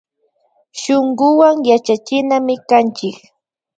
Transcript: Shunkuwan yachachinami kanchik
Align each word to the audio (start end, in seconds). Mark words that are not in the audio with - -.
Shunkuwan 0.79 1.55
yachachinami 1.69 2.55
kanchik 2.69 3.15